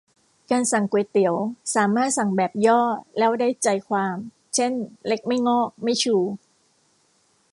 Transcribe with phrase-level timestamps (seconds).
[0.51, 1.35] การสั่งก๋วยเตี๋ยว
[1.75, 2.81] สามารถสั่งแบบย่อ
[3.17, 4.15] แล้วได้ใจความ
[4.55, 4.71] เช่น
[5.07, 6.15] เล็กไม่งอกไม่ชู